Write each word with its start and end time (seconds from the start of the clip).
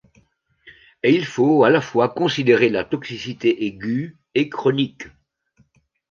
Et 1.03 1.13
il 1.13 1.27
faut 1.27 1.63
à 1.63 1.69
la 1.69 1.79
fois 1.79 2.09
considérer 2.09 2.69
la 2.69 2.83
toxicité 2.83 3.65
aiguë 3.67 4.17
et 4.33 4.49
chronique. 4.49 5.03